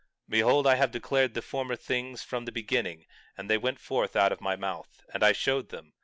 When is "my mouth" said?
4.41-5.03